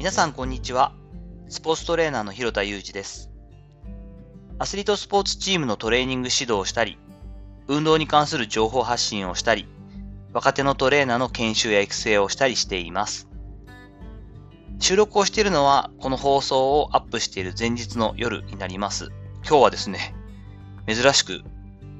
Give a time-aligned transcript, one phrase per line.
[0.00, 0.94] 皆さんこんにちは。
[1.50, 3.30] スポーツトレーナーの広田裕二です。
[4.58, 6.96] アスリートスポーツチームのトレーニング指導をしたり、
[7.68, 9.68] 運動に関する情報発信をしたり、
[10.32, 13.28] 若手のトレーナーの研修や育成をしたりしています。
[14.78, 19.10] 収録をしているのは、この放送をアップしている前日の夜になります。
[19.46, 20.14] 今日はですね、
[20.88, 21.42] 珍しく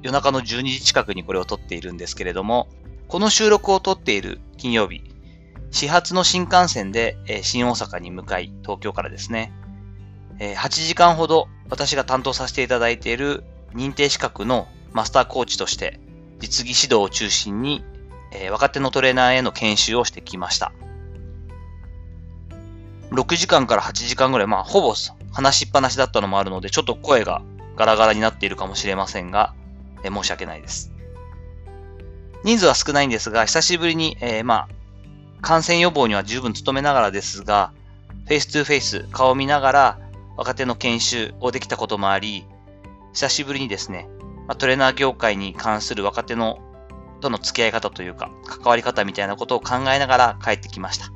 [0.00, 2.66] 夜中の12時近くにこれを撮っているんですけれども、
[3.08, 5.02] この収録を撮っている金曜日、
[5.70, 9.52] 始発の新幹線で、え新大阪に向かい、東京からですね、
[10.38, 16.00] え8時間ほど私が担当させていただいている認定資格のマスターコーチとして、
[16.40, 17.84] 実技指導を中心に、
[18.32, 20.72] え若手のトレーナーへの研修をしてきました。
[23.10, 24.94] 6時間から8時間ぐらい、まあ、ほぼ
[25.32, 27.42] 話しっぱなしだったのもあるので、ちょっと声が
[27.76, 29.54] ガラガラになっているかもしれませんが、
[30.02, 30.92] え申し訳ないです。
[32.44, 34.68] 人数は少ないんですが、久しぶりに、えー、まあ、
[35.42, 37.72] 感染予防には十分努めながらですが、
[38.26, 39.98] フェイス2フェイス、顔を見ながら
[40.36, 42.44] 若手の研修をできたこともあり、
[43.12, 44.08] 久しぶりにですね、
[44.58, 46.58] トレーナー業界に関する若手の
[47.20, 51.06] との付き合い方というか、関わり方みたいなことを考えながら帰ってきました。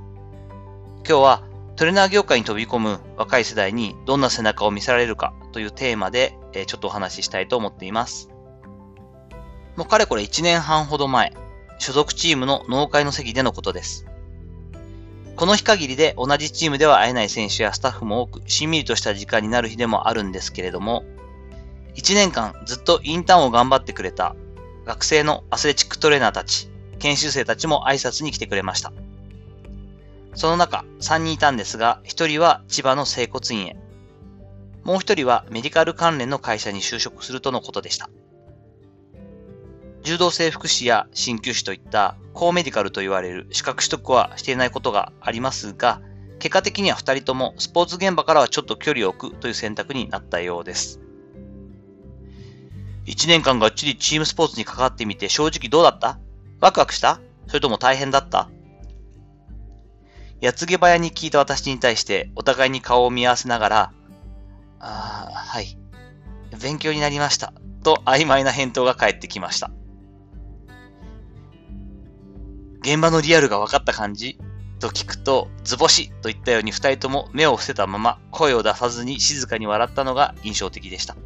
[1.06, 1.42] 今日は
[1.76, 8.30] トレーナー業界に飛び込む若い世代にどんな背中を見せられるかというテーマで、えちょっとお話ししたいと思っています。
[9.76, 11.32] もうかれこれ1年半ほど前、
[11.78, 14.06] 所属チームの農会の席でのことです。
[15.36, 21.04] この日限りで同じチームでは会えない選手やスタッフも多く、しんみりとした時間になる日でもあるんですけれども、
[21.96, 24.36] 1年間ずっとインターンを頑張ってくれた
[24.84, 26.68] 学生のアスレチックトレーナーたち、
[27.00, 28.92] 研修生たちも挨拶に来てくれました。
[30.36, 33.76] その中、3人いたんですが、1人は千葉の整骨院へ。
[34.84, 38.08] もう1人はメディカル関連の会社に就職するとのことでした。
[40.04, 46.02] 柔道整復師や鍼灸師といった高メディカルと言われる資格取得はしていないことがありますが、
[46.38, 51.00] 結果的には2人ともスポーツ現場からはちょっと距離を置くという選択になったようです。
[53.06, 56.18] 1年間がっちりチームスポーツに関わってみて正直どうだった？
[56.60, 57.20] ワクワクした？
[57.46, 58.50] それとも大変だった？
[60.42, 63.92] やつげ早に聞いた私に対してお互いに顔を見合わせながら、
[64.80, 65.78] ああ、はい。
[66.60, 67.54] 勉強になりました。
[67.82, 69.70] と曖昧な返答が返ってきました。
[72.84, 74.38] 現場のリアルが分かった感じ
[74.78, 81.16] と聞くと、図星といったように二人とも目を伏せたまま声を出さずに静かに笑ったのが印象的でした。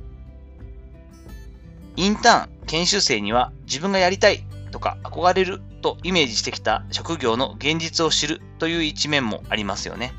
[1.97, 10.13] インターン、研修生には自分がやりたいとか憧れるとイメージしてきた職業の現実を知るという一面もありますよね。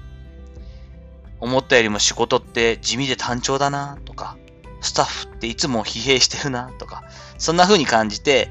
[1.40, 4.36] 思ったよりも仕事って地味で単調だなとか、
[4.82, 7.06] スタッフっていつも疲弊してるなとか、
[7.38, 8.50] そんな風に感じて、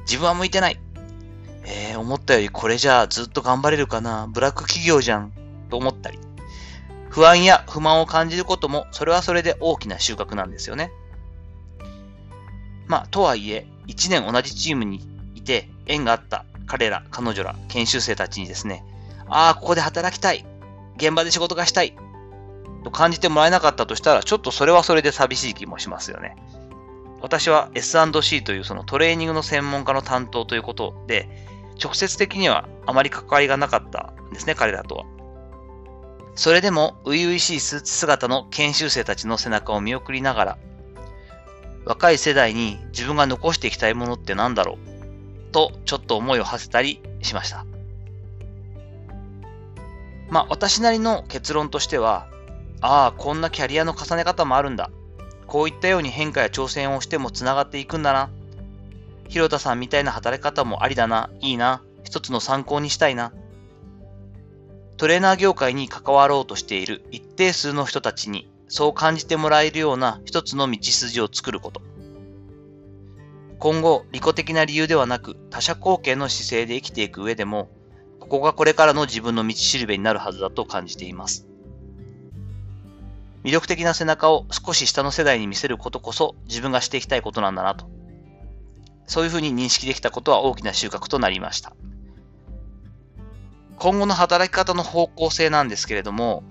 [0.00, 0.78] 自分は向いてない。
[1.70, 4.26] えー、思ったよりこれじゃあずっと頑張れるかな？
[4.32, 5.32] ブラック企業じゃん
[5.68, 6.18] と思ったり、
[7.10, 10.90] 不安や不満を感じることもそれはそれで大きな収穫なんですよね。
[12.86, 18.82] まあ、とはいえ、1年同じチームにいて縁があった彼ら、彼女ら、研修生たちにですね、
[19.28, 20.46] ああ、ここで働きたい。
[20.96, 21.94] 現場で仕事がしたい。
[22.82, 26.34] と感じてもらえなかったとしたら、ちょっとそれはそれで寂しい気もしますよね。
[27.20, 31.28] 私は S&C というそのトレーニングの専門家の担当ということで、
[31.82, 35.04] 直接的にはあまり関わりがなかったんですね、彼らとは。
[36.34, 40.58] それでも、初々しいスーツ姿の研修生たちの背中を見送りながら、
[41.84, 47.64] 若い世代に自分が残していきたいものって何だろうと、ちょっと思いを馳せたりしました。
[50.30, 52.28] まあ、私なりの結論としては、
[52.80, 54.90] ああ、こんなキャリアの重ね方もあるんだ。
[55.46, 58.30] こういったように変化や挑戦をしても繋がっていくんだな。
[59.28, 63.32] 広田さんみたいな働き方もありだな、いいな、一つの参考にしたいな。
[64.96, 71.82] トレーナー業界に関わろうとしている一定数の人たちにそう感じてもらえるような一つの道筋を作ること。
[73.58, 77.70] 今後、利己的な理由ではなく他者貢献の姿勢で生きていく上でも、
[78.18, 81.46] ここがこれからの自分の道しるべになるはずだと感じています。
[83.44, 87.97] 魅力的な背中を少し下の世代に見せることこそ自分がしていきたいことなんだなと
[89.08, 91.72] そういうふうに認識できたことは大きな収穫となりました。
[93.78, 96.44] 今後の働き方の方向性なんですけれども、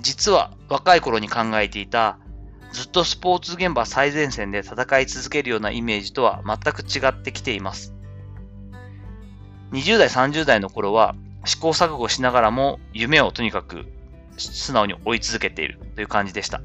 [0.00, 2.18] 実は若い頃に考えていた
[2.72, 7.94] ずっとスポーツ現場最前線で戦い続けるようなイメージとは全く違ってきています。
[9.72, 11.14] 20代、30代の頃は
[11.44, 13.86] 試行錯誤しながらも夢をとにかく
[14.36, 16.60] 素直に追い続けているという感じでした。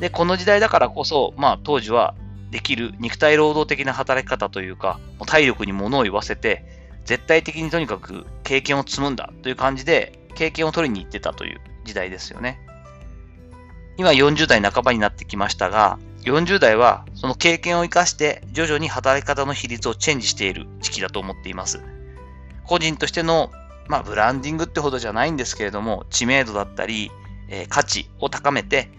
[0.00, 2.14] で、この時代だからこそ、まあ当時は
[2.50, 6.64] できる肉体労働的な働き方というか、体力に物を言わせて、
[7.04, 12.60] 絶対的にとにかく経験を積むんだという感じで、経験を取りに行ってたという時代ですよね。
[13.96, 21.82] 今40代半ばになってきましたが、40代はその経験を活かして徐々に働き方の比率をチェンジしている時期だと思っています。
[22.64, 23.50] 個人としての、
[23.88, 27.10] まあ、ブランディングってほどじゃないんですけれども、知名度だったり、
[27.48, 28.90] えー、価値を高めて、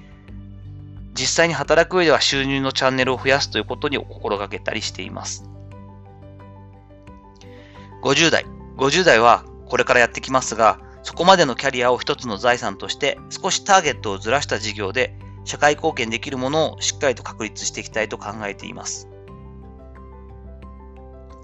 [1.20, 5.44] 実際に働く上では収入のチャンネルを増やすということに心がけたりしています。
[8.02, 8.46] 50代。
[8.78, 15.14] 50代はこれからやってきますが、そこまでのキャリアを一つの財産として少しターゲットをずらした事業で
[15.44, 19.10] 社会貢献できるものをしっかりと確立していきたいと考えています。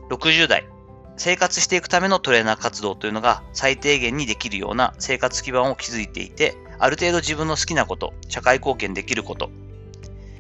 [0.10, 0.70] 60代。
[1.18, 9.50] 生活していくためのトレーナー活動というのが最低限にできるような生活基盤を築いていて、ある程度自分の好きなこと、社会貢献できること、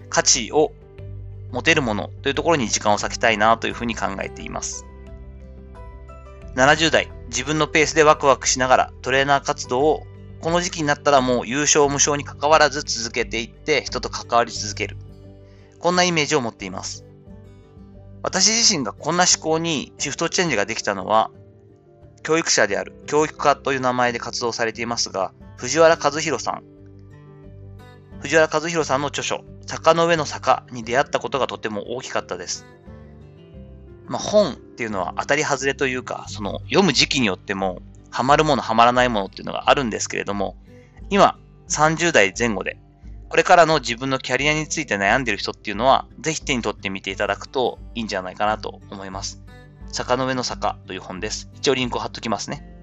[0.09, 0.71] 価値を
[1.51, 4.85] 持てるものというところに時間を割きたいなというふうに考えています。
[6.55, 10.03] 70代、自分のペースでワクワクしながらトレーナー活動を
[10.41, 14.97] この時期になったらもう優勝無償に関わらず続けていって人と関わり続ける。
[15.79, 17.05] こんなイメージを持っています。
[18.21, 21.29] 私自身がこんな思考にシフトチェンジができたのは、
[22.23, 26.63] 教育者である教育家という名前で活動されていますが、藤原和弘さん。
[28.21, 32.65] 藤原和弘さんの著書、坂の上の坂に出会ったことがとても大きかったです。
[34.07, 37.81] まあ、本っていうのは当たり外れというか、その読む時期によっても、
[38.11, 40.55] ハマるもの、ハマらないものっていうのがあるんですけれども、
[41.09, 41.37] 今、
[41.69, 42.77] 30代前後で、
[43.29, 49.41] これからの自分のキャリアについて悩んでる人っていうのは、ぜひ手に取ってみていただくといいんじゃないかなと思います。
[49.91, 51.49] 坂の上の坂という本です。
[51.55, 52.75] 一応リンクを貼っときますね。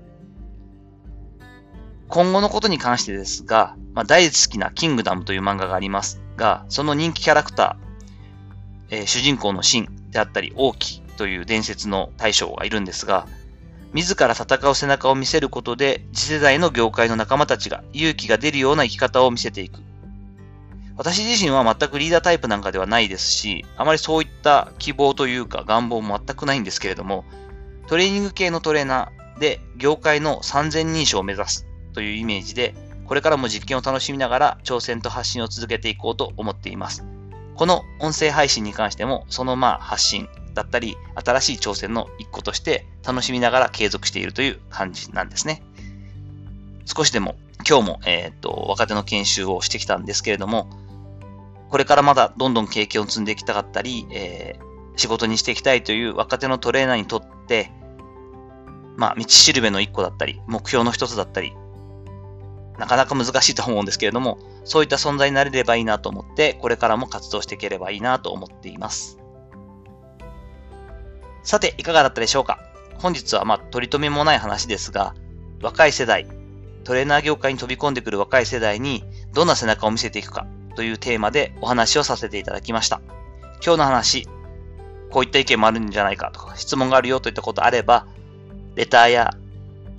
[2.08, 13.26] 今後のことに関してですが、まあ、大好きなキングダムという漫画がありますが、その人気キャラクター、えー、主人公のシンであったり、王毅という伝説の大将がいるんですが、
[13.92, 19.80] 自ら戦う背中を見せることで、次世代の業界の仲間たちが勇気が出るような生き方を見せていく。
[20.96, 27.24] 私自身は全くリーダータイプなんかではないですし、あまりそういった希望というか願望も全くないんですけれども、
[27.86, 32.74] トレーニング系のトレーナーで業界の3000認証を目指すというイメージで、
[33.12, 37.04] これからも実験を楽しみながら挑戦と発信を続けていこうと思っています。
[37.56, 45.62] この音声配信に関しても、そのまあ発信だったり、新しい挑戦の一個として楽しみながら継続しているという感じなんですね。
[46.86, 47.36] 少しでも
[47.68, 50.70] 今日も、えっ、と、若手の研修をしてきたんですけれども、
[51.68, 57.70] これからまだどんどん経験を積んでいきたかったり、えー、仕事にしていきたいという若手のトレーナーにとって、
[58.96, 61.52] まあ、道しるべの一個だったり、目標の一つだったり、
[62.82, 69.18] なかなか難しいと思うんですけれども、そういった存在になれればいいなと思って、これからも活動していければいいなと思っています。
[71.44, 72.58] さて、いかがだったでしょうか？
[72.98, 75.14] 本日はまあ、取り留めもない話ですが、
[75.62, 76.26] 若い世代、
[76.82, 83.00] トレーナー業界に飛び込んでくる若い世代にどんな背中を見せていくかというテーマでお話をさせていただきました。
[83.64, 84.26] 今日の話、
[85.10, 88.08] こういった意見もあるんじゃないかとか、質問があるよといったことあれば、
[88.74, 89.36] レターや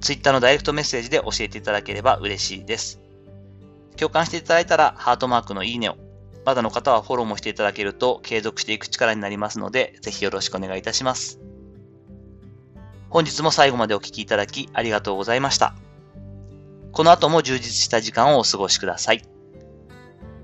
[0.04, 3.00] ツイッターのダイレクトメッセージで教えていただければ嬉しいです。
[3.96, 5.96] 共感していただいたら、ハートマークのいいねを、
[6.46, 11.40] まだの方はフォローもしていただけると継続していく力になりますので、ぜひよろしくお願いいたします。
[13.10, 15.74] 本日も最後までお聴きいただきありがとうございました。
[16.92, 19.24] この後も充実した時間をお過ごしください。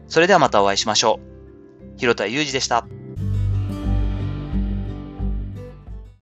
[0.08, 2.00] それではまたお会いしましょう。
[2.00, 2.88] 広田祐二でした。